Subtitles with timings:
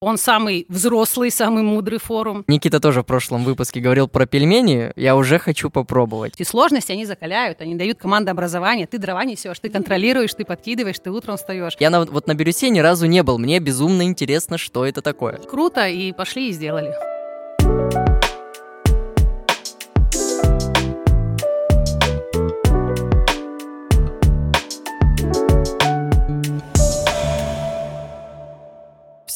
[0.00, 2.44] Он самый взрослый, самый мудрый форум.
[2.46, 4.92] Никита тоже в прошлом выпуске говорил про пельмени.
[4.94, 6.34] Я уже хочу попробовать.
[6.38, 8.86] И сложности они закаляют, они дают командообразование.
[8.86, 11.74] Ты дрова несешь, ты контролируешь, ты подкидываешь, ты утром встаешь.
[11.80, 13.38] Я на, вот на Бирюсе ни разу не был.
[13.38, 15.38] Мне безумно интересно, что это такое.
[15.38, 16.94] Круто, и пошли и сделали.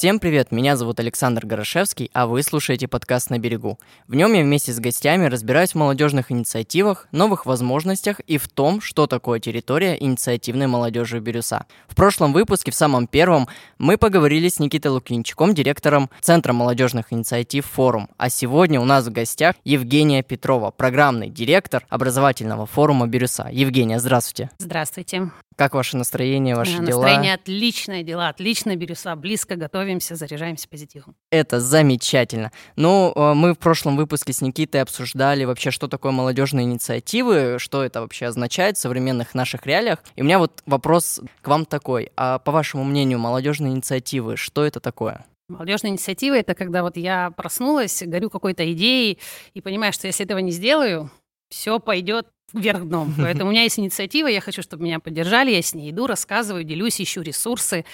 [0.03, 3.79] Всем привет, меня зовут Александр Горошевский, а вы слушаете подкаст «На берегу».
[4.09, 8.81] В нем я вместе с гостями разбираюсь в молодежных инициативах, новых возможностях и в том,
[8.81, 11.67] что такое территория инициативной молодежи Бирюса.
[11.87, 13.47] В прошлом выпуске, в самом первом,
[13.79, 18.09] мы поговорили с Никитой Лукинчиком, директором Центра молодежных инициатив «Форум».
[18.17, 23.49] А сегодня у нас в гостях Евгения Петрова, программный директор образовательного форума Бирюса.
[23.53, 24.51] Евгения, здравствуйте.
[24.59, 25.31] Здравствуйте.
[25.55, 27.03] Как ваше настроение, ваши Настроение дела?
[27.03, 29.55] Настроение отличное, дела отлично, Бирюса, близко
[29.93, 31.15] готовимся, заряжаемся позитивом.
[31.31, 32.51] Это замечательно.
[32.77, 37.85] Ну, э, мы в прошлом выпуске с Никитой обсуждали вообще, что такое молодежные инициативы, что
[37.85, 39.99] это вообще означает в современных наших реалиях.
[40.17, 42.11] И у меня вот вопрос к вам такой.
[42.17, 45.25] А по вашему мнению, молодежные инициативы, что это такое?
[45.49, 49.19] Молодежная инициатива это когда вот я проснулась, горю какой-то идеей
[49.55, 51.11] и понимаю, что если этого не сделаю,
[51.51, 53.15] все пойдет вверх дном.
[53.19, 56.65] Поэтому у меня есть инициатива, я хочу, чтобы меня поддержали, я с ней иду, рассказываю,
[56.65, 57.85] делюсь, ищу ресурсы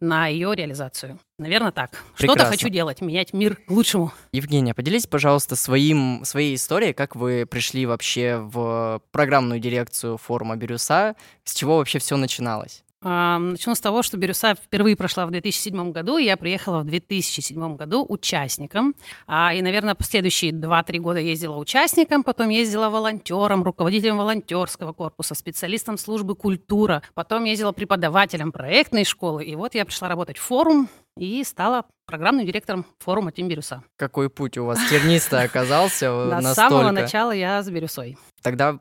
[0.00, 1.18] на ее реализацию.
[1.38, 2.02] Наверное, так.
[2.14, 4.12] Что-то хочу делать, менять мир к лучшему.
[4.32, 11.16] Евгения, поделитесь, пожалуйста, своим, своей историей, как вы пришли вообще в программную дирекцию форума Бирюса,
[11.44, 12.84] с чего вообще все начиналось?
[13.06, 17.76] Начну с того, что Бирюса впервые прошла в 2007 году, и я приехала в 2007
[17.76, 18.96] году участником.
[19.28, 25.98] А, и, наверное, последующие 2-3 года ездила участником, потом ездила волонтером, руководителем волонтерского корпуса, специалистом
[25.98, 29.44] службы культура, потом ездила преподавателем проектной школы.
[29.44, 33.82] И вот я пришла работать в форум, и стала программным директором форума Тим Бирюса.
[33.96, 36.52] Какой путь у вас тернистый оказался настолько?
[36.52, 38.16] С самого начала я с Бирюсой.
[38.42, 38.78] Тогда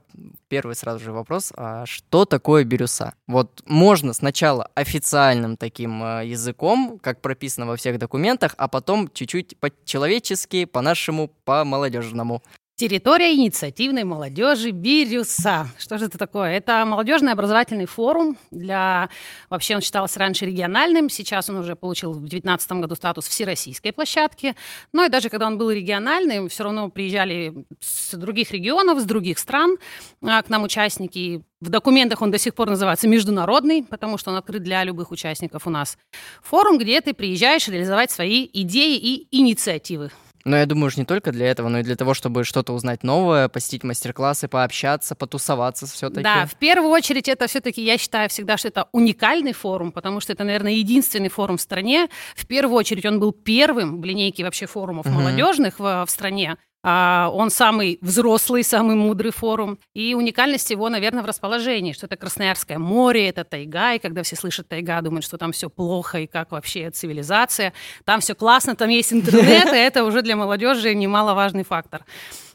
[0.47, 3.15] первый сразу же вопрос, а что такое Бирюса?
[3.27, 9.57] Вот можно сначала официальным таким э, языком, как прописано во всех документах, а потом чуть-чуть
[9.59, 12.43] по-человечески, по-нашему, по-молодежному.
[12.77, 15.69] Территория инициативной молодежи Бирюса.
[15.77, 16.57] Что же это такое?
[16.57, 18.37] Это молодежный образовательный форум.
[18.51, 19.07] Для...
[19.49, 24.57] Вообще он считался раньше региональным, сейчас он уже получил в 2019 году статус всероссийской площадки.
[24.91, 29.39] Но и даже когда он был региональным, все равно приезжали с других регионов, с других
[29.39, 29.77] стран
[30.21, 31.45] а, к нам участники.
[31.61, 35.65] В документах он до сих пор называется международный, потому что он открыт для любых участников
[35.65, 35.97] у нас.
[36.43, 40.11] Форум, где ты приезжаешь реализовать свои идеи и инициативы.
[40.45, 43.01] Но я думаю, уж не только для этого, но и для того, чтобы что-то узнать
[43.01, 46.21] новое, посетить мастер-классы, пообщаться, потусоваться все-таки.
[46.21, 50.33] Да, в первую очередь это все-таки, я считаю всегда, что это уникальный форум, потому что
[50.33, 52.09] это, наверное, единственный форум в стране.
[52.35, 55.15] В первую очередь он был первым в линейке вообще форумов угу.
[55.15, 56.57] молодежных в, в стране.
[56.87, 59.79] А, он самый взрослый, самый мудрый форум.
[59.95, 64.35] И уникальность его, наверное, в расположении, что это Красноярское море, это тайга, и когда все
[64.35, 67.73] слышат тайга, думают, что там все плохо, и как вообще цивилизация.
[68.03, 72.05] Там все классно, там есть интернет, и это уже для молодежи немаловажный фактор.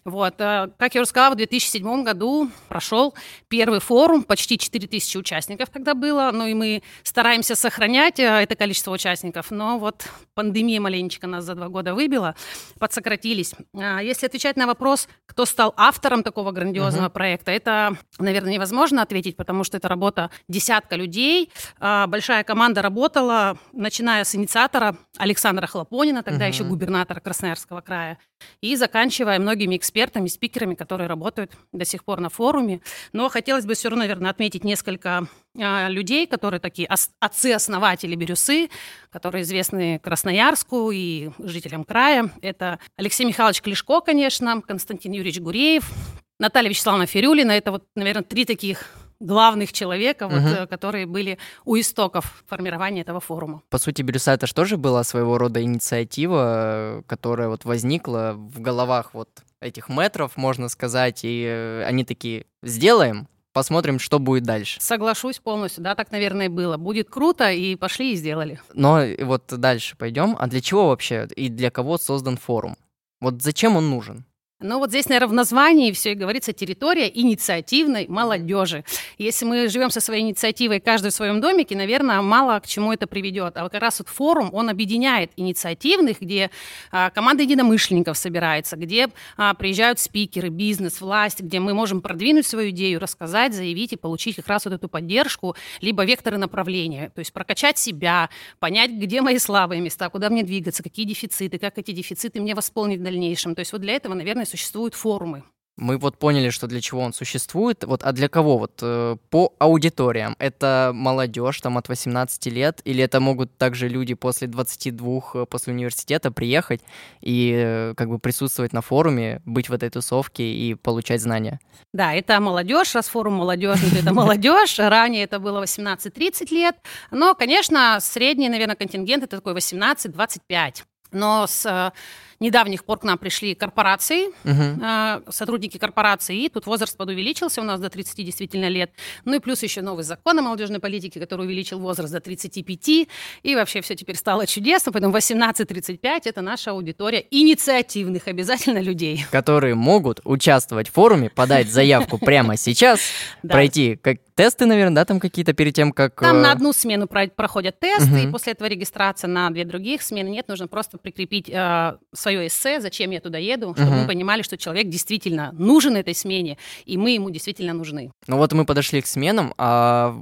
[0.05, 0.35] Вот.
[0.41, 3.15] Э, как я уже сказала, в 2007 году прошел
[3.49, 8.93] первый форум, почти 4000 участников тогда было, ну и мы стараемся сохранять э, это количество
[8.93, 12.35] участников, но вот пандемия маленечко нас за два года выбила,
[12.79, 13.55] подсократились.
[13.75, 17.13] А если отвечать на вопрос, кто стал автором такого грандиозного uh-huh.
[17.13, 23.59] проекта, это, наверное, невозможно ответить, потому что это работа десятка людей, а большая команда работала,
[23.73, 26.53] начиная с инициатора Александра Хлопонина, тогда uh-huh.
[26.53, 28.19] еще губернатора Красноярского края,
[28.61, 32.81] и заканчивая многими экспертами, спикерами, которые работают до сих пор на форуме.
[33.13, 35.27] Но хотелось бы все равно, наверное, отметить несколько
[35.59, 36.89] а, людей, которые такие
[37.21, 38.69] отцы-основатели Бирюсы,
[39.11, 42.31] которые известны Красноярску и жителям края.
[42.43, 45.91] Это Алексей Михайлович Клешко, конечно, Константин Юрьевич Гуреев,
[46.39, 47.53] Наталья Вячеславовна Фирюлина.
[47.53, 50.37] Это вот, наверное, три таких главных человека, угу.
[50.37, 53.63] вот, которые были у истоков формирования этого форума.
[53.69, 59.11] По сути, Бирюса это же тоже была своего рода инициатива, которая вот возникла в головах
[59.13, 59.29] вот
[59.61, 64.81] этих метров, можно сказать, и э, они такие «сделаем», посмотрим, что будет дальше.
[64.81, 66.77] Соглашусь полностью, да, так, наверное, было.
[66.77, 68.61] Будет круто, и пошли и сделали.
[68.73, 70.37] Но вот дальше пойдем.
[70.39, 72.77] А для чего вообще и для кого создан форум?
[73.21, 74.25] Вот зачем он нужен?
[74.63, 78.85] Ну вот здесь, наверное, в названии все и говорится территория инициативной молодежи.
[79.17, 83.07] Если мы живем со своей инициативой каждый в своем домике, наверное, мало к чему это
[83.07, 83.57] приведет.
[83.57, 86.51] А вот как раз вот форум, он объединяет инициативных, где
[86.93, 89.09] а, команда единомышленников собирается, где
[89.39, 94.37] а, приезжают спикеры, бизнес, власть, где мы можем продвинуть свою идею, рассказать, заявить и получить
[94.37, 98.29] как раз вот эту поддержку, либо векторы направления, то есть прокачать себя,
[98.59, 103.01] понять, где мои слабые места, куда мне двигаться, какие дефициты, как эти дефициты мне восполнить
[103.01, 103.55] в дальнейшем.
[103.55, 105.45] То есть вот для этого, наверное, существуют форумы.
[105.81, 107.85] Мы вот поняли, что для чего он существует.
[107.85, 108.59] Вот, а для кого?
[108.59, 110.37] Вот э, по аудиториям.
[110.39, 115.73] Это молодежь там от 18 лет, или это могут также люди после 22, э, после
[115.73, 116.83] университета приехать
[117.23, 121.61] и э, как бы присутствовать на форуме, быть в этой тусовке и получать знания?
[121.95, 124.79] Да, это молодежь, раз форум молодежный, это молодежь.
[124.79, 126.77] Ранее это было 18-30 лет.
[127.11, 130.85] Но, конечно, средний, наверное, контингент это такой 18-25.
[131.13, 131.93] Но с э,
[132.41, 135.31] недавних пор к нам пришли корпорации, угу.
[135.31, 138.91] сотрудники корпораций, и тут возраст подувеличился у нас до 30 действительно лет.
[139.25, 143.09] Ну и плюс еще новый закон о молодежной политике, который увеличил возраст до 35,
[143.43, 149.25] и вообще все теперь стало чудесно, поэтому 18-35 это наша аудитория инициативных обязательно людей.
[149.31, 153.01] Которые могут участвовать в форуме, подать заявку прямо сейчас,
[153.43, 156.19] пройти как тесты, наверное, да, там какие-то перед тем, как...
[156.19, 160.29] Там на э, одну смену проходят тесты, и после этого регистрация на две других смены.
[160.29, 161.99] Нет, нужно просто прикрепить э,
[162.31, 164.03] свое эссе, зачем я туда еду, чтобы uh-huh.
[164.03, 166.57] мы понимали, что человек действительно нужен этой смене,
[166.87, 168.13] и мы ему действительно нужны.
[168.29, 170.17] Ну вот мы подошли к сменам, а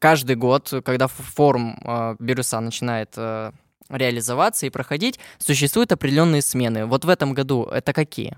[0.00, 3.52] каждый год, когда форум э, Бирюса начинает э,
[3.88, 6.86] реализоваться и проходить, существуют определенные смены.
[6.86, 8.36] Вот в этом году это какие?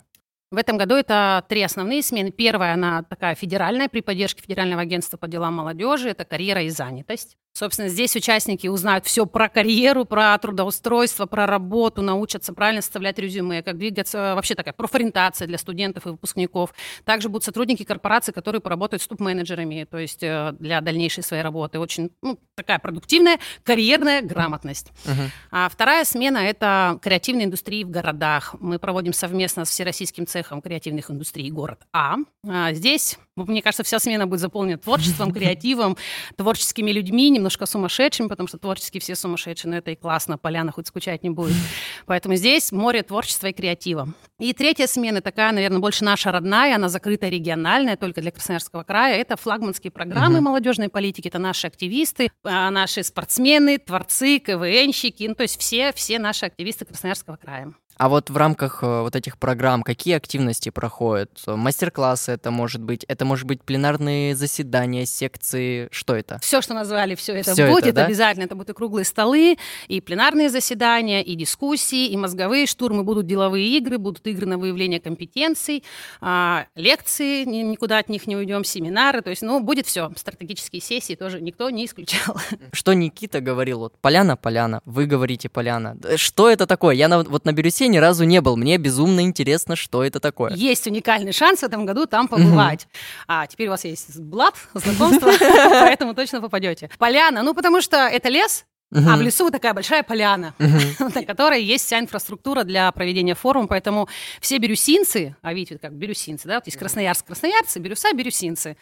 [0.55, 2.31] В этом году это три основные смены.
[2.31, 6.11] Первая, она такая федеральная, при поддержке Федерального агентства по делам молодежи.
[6.11, 7.37] Это карьера и занятость.
[7.57, 13.63] Собственно, здесь участники узнают все про карьеру, про трудоустройство, про работу, научатся правильно составлять резюме,
[13.63, 16.75] как двигаться, вообще такая профориентация для студентов и выпускников.
[17.05, 21.79] Также будут сотрудники корпорации, которые поработают с топ-менеджерами, то есть э, для дальнейшей своей работы.
[21.79, 24.91] Очень ну, такая продуктивная карьерная грамотность.
[25.05, 25.31] Uh-huh.
[25.53, 28.57] А вторая смена– это креативные индустрии в городах.
[28.59, 32.17] Мы проводим совместно с Всероссийским цехом креативных индустрий город А.
[32.47, 35.97] а здесь, мне кажется, вся смена будет заполнена творчеством, креативом,
[36.37, 40.89] творческими людьми, немножко сумасшедшими, потому что творчески все сумасшедшие, но это и классно, поляна хоть
[40.89, 41.57] скучать не будет.
[42.07, 44.09] Поэтому здесь море творчества и креатива.
[44.39, 49.17] И третья смена, такая, наверное, больше наша родная, она закрыта региональная, только для Красноярского края.
[49.21, 50.47] Это флагманские программы угу.
[50.47, 56.19] молодежной политики, это наши активисты, а, наши спортсмены, творцы, КВНщики, ну, то есть все, все
[56.19, 57.73] наши активисты Красноярского края.
[57.97, 61.31] А вот в рамках э, вот этих программ какие активности проходят?
[61.47, 66.39] Мастер-классы это может быть, это может быть пленарные заседания, секции, что это?
[66.41, 68.07] Все, что назвали, все это все будет это, да?
[68.07, 68.45] обязательно.
[68.45, 69.57] Это будут и круглые столы,
[69.89, 75.01] и пленарные заседания, и дискуссии, и мозговые штурмы, будут деловые игры, будут игры на выявление
[75.01, 75.83] компетенций,
[76.21, 80.13] а, лекции, никуда от них не уйдем, семинары, то есть, ну, будет все.
[80.17, 82.37] Стратегические сессии тоже никто не исключал.
[82.73, 85.97] Что Никита говорил, вот поляна, поляна, вы говорите поляна.
[86.17, 86.95] Что это такое?
[86.95, 88.57] Я на, вот наберу Бирюсе ни разу не был.
[88.57, 90.55] Мне безумно интересно, что это такое.
[90.55, 92.87] Есть уникальный шанс в этом году там побывать.
[93.27, 96.91] А теперь у вас есть блат, знакомство, поэтому точно попадете.
[96.99, 99.09] Поляна, ну потому что это лес, Uh-huh.
[99.09, 101.13] А в лесу такая большая поляна, uh-huh.
[101.15, 104.09] на которой есть вся инфраструктура для проведения форума, поэтому
[104.41, 108.77] все бирюсинцы, а видите, как бирюсинцы, да, вот есть Красноярск, красноярцы, бирюса, бирюсинцы.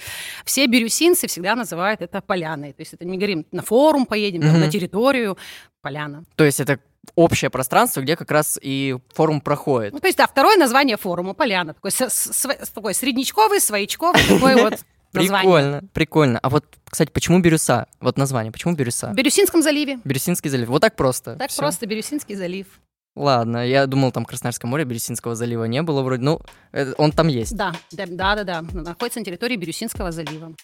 [0.44, 2.74] Все бирюсинцы всегда называют это поляной.
[2.74, 4.50] То есть это не говорим, на форум поедем, uh-huh.
[4.50, 5.38] там, на территорию,
[5.80, 6.24] поляна.
[6.36, 6.78] То есть это
[7.14, 9.92] общее пространство, где как раз и форум проходит.
[9.92, 11.74] Ну, то есть, да, второе название форума, поляна.
[11.74, 14.80] Такой, с, с, такой среднячковый, своячковый, такой вот
[15.12, 16.38] Прикольно, прикольно.
[16.38, 17.86] А вот, кстати, почему Бирюса?
[18.00, 19.08] Вот название, почему Бирюса?
[19.08, 19.98] В Бирюсинском заливе.
[20.04, 20.68] Бирюсинский залив.
[20.68, 21.36] Вот так просто.
[21.36, 21.60] Так Всё.
[21.60, 22.66] просто, Бирюсинский залив.
[23.14, 26.22] Ладно, я думал, там Красноярское море, Бирюсинского залива не было вроде.
[26.22, 26.40] Ну,
[26.72, 27.54] э, он там есть.
[27.54, 28.62] Да, да, да, да.
[28.72, 30.54] Находится на территории Бирюсинского залива.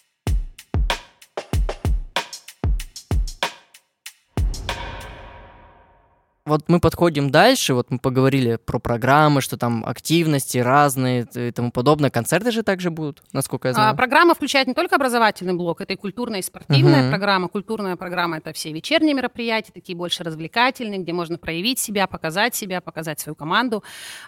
[6.49, 11.71] Вот мы подходим дальше, вот мы поговорили про программы, что там активности разные и тому
[11.71, 12.09] подобное.
[12.09, 13.91] Концерты же также будут, насколько я знаю.
[13.91, 17.09] А, программа включает не только образовательный блок, это и культурная и спортивная uh-huh.
[17.09, 17.49] программа.
[17.49, 22.81] Культурная программа это все вечерние мероприятия, такие больше развлекательные, где можно проявить себя, показать себя,
[22.81, 23.83] показать свою команду.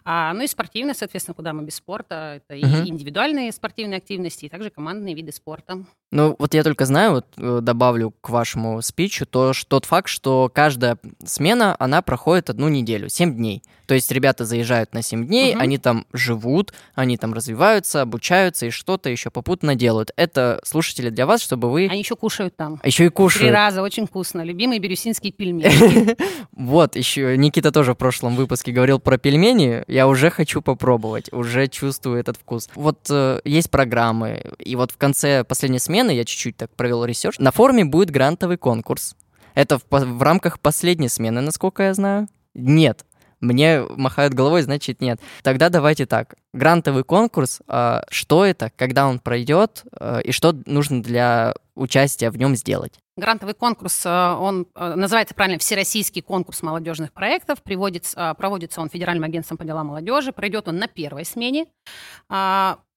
[0.06, 2.42] А, ну и спортивная, соответственно, куда мы без спорта.
[2.48, 2.86] Это uh-huh.
[2.86, 5.84] и индивидуальные спортивные активности, и также командные виды спорта.
[6.12, 10.10] Ну, вот я только знаю, вот э, добавлю к вашему спичу, то, что тот факт,
[10.10, 13.64] что каждая смена, она проходит одну неделю, 7 дней.
[13.86, 15.62] То есть ребята заезжают на 7 дней, угу.
[15.62, 20.12] они там живут, они там развиваются, обучаются и что-то еще попутно делают.
[20.18, 21.88] Это слушатели для вас, чтобы вы...
[21.90, 22.82] Они еще кушают там.
[22.84, 23.44] А еще и кушают.
[23.44, 24.42] Три раза, очень вкусно.
[24.42, 26.18] Любимые бирюсинские пельмени.
[26.52, 29.84] Вот, еще Никита тоже в прошлом выпуске говорил про пельмени.
[29.88, 32.70] Я уже хочу попробовать, уже чувствую этот вкус.
[32.76, 37.40] Вот э, есть программы, и вот в конце последней смены я чуть-чуть так провел research.
[37.40, 39.16] На форуме будет грантовый конкурс.
[39.54, 42.28] Это в, в рамках последней смены, насколько я знаю.
[42.54, 43.06] Нет,
[43.42, 45.20] мне махают головой, значит нет.
[45.42, 46.36] Тогда давайте так.
[46.54, 52.38] Грантовый конкурс, э, что это, когда он пройдет, э, и что нужно для участия в
[52.38, 52.94] нем сделать?
[53.18, 57.64] Грантовый конкурс, э, он называется правильно Всероссийский конкурс молодежных проектов.
[57.64, 60.32] Приводится, проводится он Федеральным агентством по делам молодежи.
[60.32, 61.66] Пройдет он на первой смене.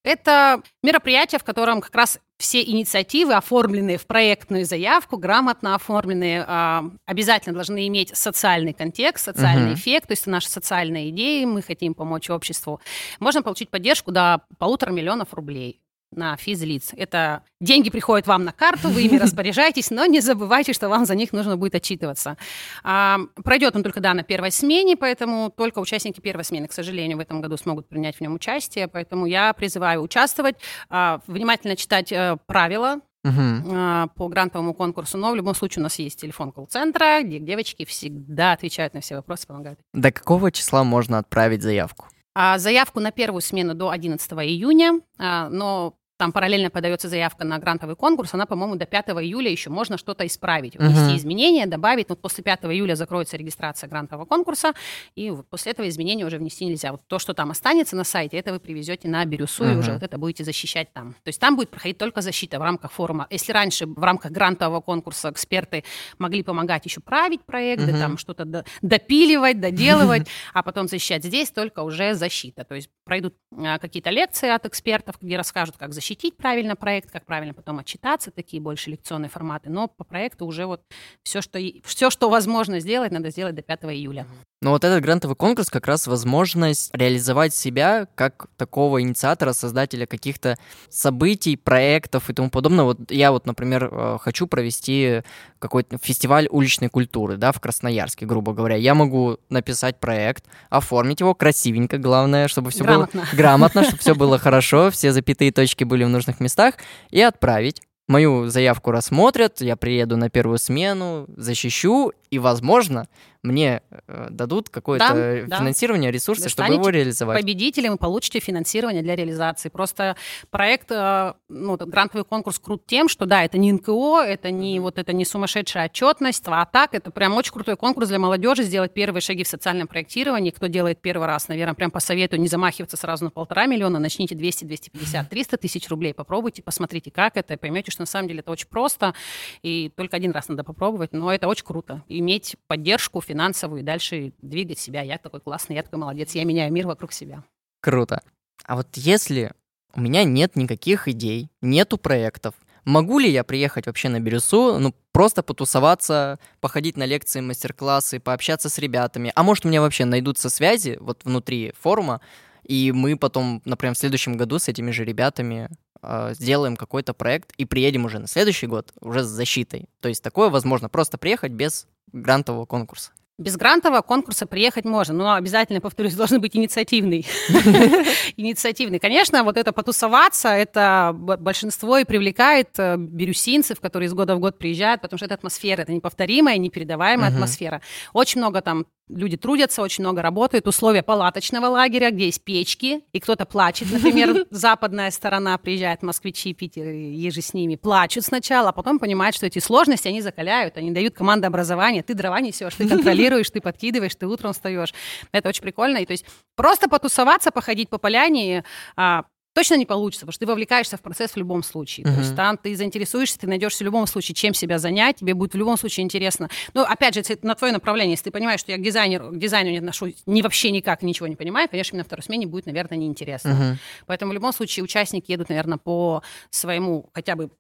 [0.05, 6.85] Это мероприятие, в котором как раз все инициативы, оформленные в проектную заявку, грамотно оформленные, а,
[7.07, 9.75] обязательно должны иметь социальный контекст, социальный uh-huh.
[9.75, 12.81] эффект, то есть наши социальные идеи, мы хотим помочь обществу.
[13.19, 15.81] Можно получить поддержку до полутора миллионов рублей
[16.17, 16.91] на физлиц.
[16.97, 21.15] Это деньги приходят вам на карту, вы ими распоряжаетесь, но не забывайте, что вам за
[21.15, 22.37] них нужно будет отчитываться.
[22.83, 27.19] А, пройдет он только, да, на первой смене, поэтому только участники первой смены, к сожалению,
[27.19, 30.57] в этом году смогут принять в нем участие, поэтому я призываю участвовать,
[30.89, 34.11] а, внимательно читать а, правила Uh-huh.
[34.17, 38.53] по грантовому конкурсу, но в любом случае у нас есть телефон колл-центра, где девочки всегда
[38.53, 39.81] отвечают на все вопросы, помогают.
[39.95, 42.05] До какого числа можно отправить заявку?
[42.35, 47.97] А, заявку на первую смену до 11 июня, но там параллельно подается заявка на грантовый
[47.97, 51.17] конкурс, она, по-моему, до 5 июля еще можно что-то исправить, внести uh-huh.
[51.17, 52.09] изменения, добавить.
[52.09, 54.75] Вот после 5 июля закроется регистрация грантового конкурса,
[55.17, 56.93] и вот после этого изменения уже внести нельзя.
[56.93, 59.75] Вот то, что там останется на сайте, это вы привезете на Бирюсу, uh-huh.
[59.75, 61.15] и уже вот это будете защищать там.
[61.25, 63.27] То есть там будет проходить только защита в рамках форума.
[63.31, 65.83] Если раньше в рамках грантового конкурса эксперты
[66.19, 67.99] могли помогать еще править проекты, uh-huh.
[67.99, 72.63] там что-то до- допиливать, доделывать, а потом защищать здесь только уже защита.
[72.63, 77.11] То есть пройдут а, какие-то лекции от экспертов, где расскажут, как защищать защитить правильно проект,
[77.11, 79.71] как правильно потом отчитаться, такие больше лекционные форматы.
[79.71, 80.83] Но по проекту уже вот
[81.23, 84.27] все, что, все, что возможно сделать, надо сделать до 5 июля.
[84.65, 90.57] Но вот этот грантовый конкурс как раз возможность реализовать себя как такого инициатора, создателя каких-то
[90.89, 92.87] событий, проектов и тому подобное.
[92.87, 95.21] Вот я вот, например, э, хочу провести
[95.59, 98.77] какой-то фестиваль уличной культуры, да, в Красноярске, грубо говоря.
[98.77, 104.39] Я могу написать проект, оформить его красивенько, главное, чтобы все было грамотно, чтобы все было
[104.45, 106.77] хорошо, все запятые точки были в нужных местах,
[107.11, 107.83] и отправить.
[108.07, 113.07] Мою заявку рассмотрят, я приеду на первую смену, защищу, и, возможно,
[113.45, 116.15] мне э, дадут какое-то да, финансирование, да.
[116.15, 117.39] ресурсы, Вы чтобы его реализовать.
[117.41, 119.69] победителем и получите финансирование для реализации.
[119.69, 120.17] Просто
[120.51, 124.99] проект, э, ну, грантовый конкурс крут тем, что, да, это не НКО, это не вот
[124.99, 129.21] это не сумасшедшая отчетность, а так это прям очень крутой конкурс для молодежи, сделать первые
[129.21, 130.51] шаги в социальном проектировании.
[130.51, 134.65] Кто делает первый раз, наверное, прям посоветую не замахиваться сразу на полтора миллиона, начните 200,
[134.65, 138.51] 250, 300 тысяч рублей, попробуйте, посмотрите, как это, и поймете, что на самом деле это
[138.51, 139.15] очень просто,
[139.63, 142.03] и только один раз надо попробовать, но это очень круто.
[142.25, 145.03] Иметь поддержку, финансовую и дальше двигать себя.
[145.03, 147.45] Я такой классный, я такой молодец, я меняю мир вокруг себя.
[147.81, 148.23] Круто.
[148.65, 149.53] А вот если
[149.95, 152.55] у меня нет никаких идей, нету проектов,
[152.87, 158.71] могу ли я приехать вообще на Бирюсу, ну, просто потусоваться, походить на лекции, мастер-классы, пообщаться
[158.71, 159.33] с ребятами?
[159.35, 162.23] А может, у меня вообще найдутся связи вот внутри форума,
[162.63, 165.69] и мы потом, например, в следующем году с этими же ребятами
[166.01, 169.89] э, сделаем какой-то проект и приедем уже на следующий год уже с защитой.
[170.01, 173.11] То есть такое возможно, просто приехать без грантового конкурса.
[173.37, 177.27] Без грантового конкурса приехать можно, но обязательно, повторюсь, должен быть инициативный.
[178.37, 179.01] Инициативный.
[179.01, 184.57] Конечно, вот это потусоваться, это большинство и привлекает э, бирюсинцев, которые из года в год
[184.57, 187.83] приезжают, потому что это атмосфера, это неповторимая, непередаваемая атмосфера.
[188.13, 190.67] Очень много там люди трудятся, очень много работают.
[190.67, 193.91] Условия палаточного лагеря, где есть печки, и кто-то плачет.
[193.91, 199.47] Например, западная сторона приезжает, москвичи, Питер, ежи с ними, плачут сначала, а потом понимают, что
[199.47, 204.15] эти сложности, они закаляют, они дают команду образования, ты дрова несешь, ты контролируешь, ты подкидываешь,
[204.15, 204.95] ты утром встаешь.
[205.33, 205.99] Это очень прикольно.
[205.99, 206.25] И то есть
[206.57, 208.65] просто потусоваться, походить по поляне,
[208.97, 212.05] а, точно не получится, потому что ты вовлекаешься в процесс в любом случае.
[212.05, 212.15] Uh-huh.
[212.15, 215.55] То есть там ты заинтересуешься, ты найдешь в любом случае, чем себя занять, тебе будет
[215.55, 216.51] в любом случае интересно.
[216.75, 218.13] Но опять же, это на твое направление.
[218.13, 221.27] Если ты понимаешь, что я к дизайнеру, к дизайну не отношусь ни вообще никак, ничего
[221.29, 223.49] не понимаю, конечно, именно на второй смене будет, наверное, неинтересно.
[223.49, 223.77] Uh-huh.
[224.07, 227.51] Поэтому в любом случае участники едут, наверное, по своему хотя бы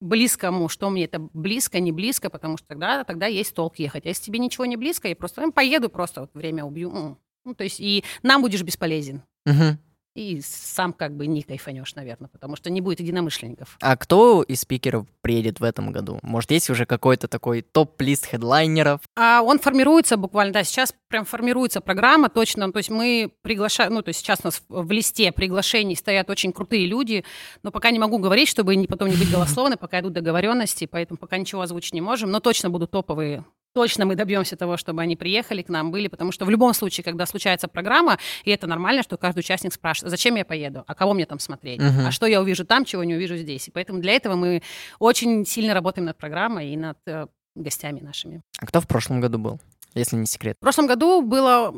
[0.00, 4.04] близкому, что мне это близко, не близко, потому что тогда, тогда есть толк ехать.
[4.04, 7.18] А если тебе ничего не близко, я просто ну, поеду, просто вот время убью.
[7.44, 9.22] Ну, то есть и нам будешь бесполезен.
[9.46, 9.78] Угу.
[10.14, 13.76] И сам как бы не кайфанешь, наверное, потому что не будет единомышленников.
[13.80, 16.18] А кто из спикеров приедет в этом году?
[16.22, 19.00] Может, есть уже какой-то такой топ-лист хедлайнеров?
[19.16, 24.02] А он формируется буквально, да, сейчас прям формируется программа точно, то есть мы приглашаем, ну,
[24.02, 27.24] то есть сейчас у нас в листе приглашений стоят очень крутые люди,
[27.62, 31.38] но пока не могу говорить, чтобы потом не быть голословны, пока идут договоренности, поэтому пока
[31.38, 35.62] ничего озвучить не можем, но точно будут топовые точно мы добьемся того, чтобы они приехали
[35.62, 39.16] к нам, были, потому что в любом случае, когда случается программа, и это нормально, что
[39.16, 42.08] каждый участник спрашивает, зачем я поеду, а кого мне там смотреть, uh-huh.
[42.08, 43.68] а что я увижу там, чего не увижу здесь.
[43.68, 44.62] И поэтому для этого мы
[44.98, 48.42] очень сильно работаем над программой и над э, гостями нашими.
[48.58, 49.60] А кто в прошлом году был,
[49.94, 50.56] если не секрет?
[50.58, 51.74] В прошлом году было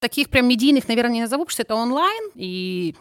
[0.00, 2.94] таких прям медийных, наверное, не назову, потому что это онлайн, и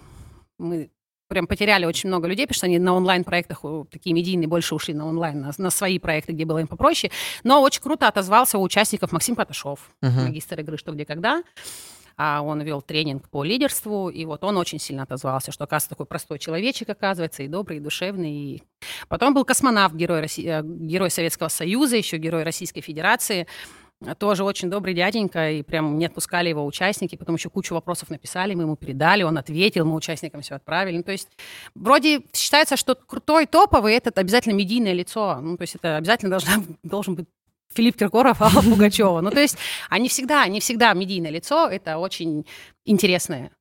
[0.57, 0.89] мы
[1.33, 5.07] прям потеряли очень много людей, потому что они на онлайн-проектах такие медийные больше ушли на
[5.07, 7.11] онлайн, на, на свои проекты, где было им попроще.
[7.43, 10.27] Но очень круто отозвался у участников Максим Паташов, uh-huh.
[10.27, 11.43] магистр игры «Что, где, когда».
[12.15, 16.05] А он вел тренинг по лидерству, и вот он очень сильно отозвался, что, оказывается, такой
[16.05, 18.31] простой человечек, оказывается, и добрый, и душевный.
[18.31, 18.63] И...
[19.07, 23.47] Потом был космонавт, герой, России, э, герой Советского Союза, еще герой Российской Федерации
[24.17, 28.53] тоже очень добрый дяденька, и прям не отпускали его участники, потом еще кучу вопросов написали,
[28.53, 30.97] мы ему передали, он ответил, мы участникам все отправили.
[30.97, 31.29] Ну, то есть
[31.75, 36.63] вроде считается, что крутой, топовый, это обязательно медийное лицо, ну, то есть это обязательно должна,
[36.83, 37.27] должен быть
[37.73, 39.21] Филипп Киркоров, Алла Пугачева.
[39.21, 39.57] Ну, то есть
[39.89, 42.45] они всегда, они всегда медийное лицо, это очень
[42.85, 43.51] интересное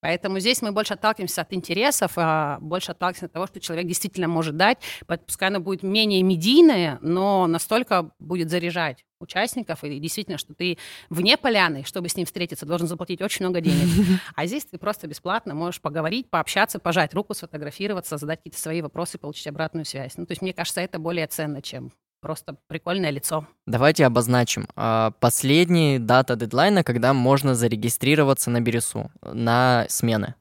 [0.00, 4.28] Поэтому здесь мы больше отталкиваемся от интересов, а больше отталкиваемся от того, что человек действительно
[4.28, 4.78] может дать.
[5.26, 10.78] Пускай оно будет менее медийное, но настолько будет заряжать участников, и действительно, что ты
[11.10, 13.88] вне поляны, чтобы с ним встретиться, должен заплатить очень много денег.
[14.34, 19.18] А здесь ты просто бесплатно можешь поговорить, пообщаться, пожать руку, сфотографироваться, задать какие-то свои вопросы,
[19.18, 20.16] получить обратную связь.
[20.16, 23.46] Ну, то есть, мне кажется, это более ценно, чем просто прикольное лицо.
[23.66, 24.68] Давайте обозначим.
[24.76, 30.34] А, последняя дата дедлайна, когда можно зарегистрироваться на Бересу, на смены.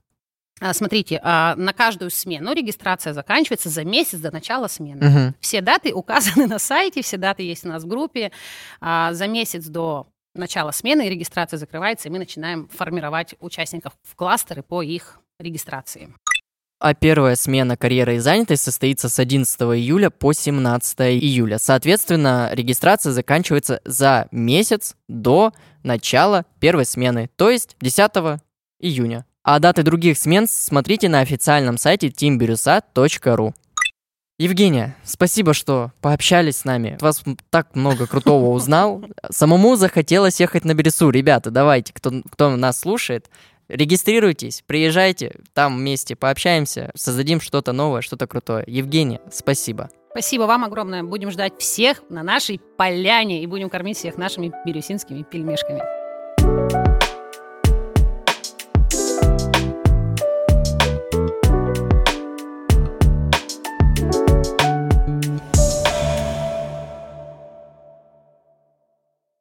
[0.60, 5.08] А, смотрите, а, на каждую смену регистрация заканчивается за месяц до начала смены.
[5.08, 5.36] Угу.
[5.40, 8.32] Все даты указаны на сайте, все даты есть у нас в группе.
[8.82, 14.82] За месяц до начала смены регистрация закрывается, и мы начинаем формировать участников в кластеры по
[14.82, 16.14] их регистрации.
[16.80, 21.58] А первая смена карьеры и занятости состоится с 11 июля по 17 июля.
[21.58, 28.40] Соответственно, регистрация заканчивается за месяц до начала первой смены, то есть 10
[28.80, 29.26] июня.
[29.44, 33.54] А даты других смен смотрите на официальном сайте teambirusa.ru.
[34.40, 36.96] Евгения, спасибо, что пообщались с нами.
[37.02, 39.04] Вас так много крутого узнал.
[39.32, 41.10] Самому захотелось ехать на Бересу.
[41.10, 43.32] Ребята, давайте, кто, кто нас слушает,
[43.68, 48.64] Регистрируйтесь, приезжайте, там вместе пообщаемся, создадим что-то новое, что-то крутое.
[48.68, 49.90] Евгения, спасибо.
[50.12, 51.04] Спасибо вам огромное.
[51.04, 55.84] Будем ждать всех на нашей поляне и будем кормить всех нашими бирюсинскими пельмешками.